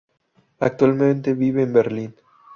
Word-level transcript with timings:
Actualmente 0.59 1.35
vive 1.35 1.61
en 1.61 1.73
Berlín. 1.73 2.15